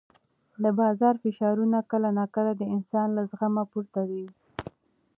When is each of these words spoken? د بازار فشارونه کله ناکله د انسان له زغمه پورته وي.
د 0.63 0.65
بازار 0.79 1.15
فشارونه 1.23 1.79
کله 1.91 2.09
ناکله 2.19 2.51
د 2.57 2.63
انسان 2.75 3.07
له 3.17 3.21
زغمه 3.31 3.63
پورته 3.71 4.01
وي. 4.09 4.25